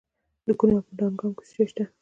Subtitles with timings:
[0.47, 1.83] د کونړ په دانګام کې څه شی شته؟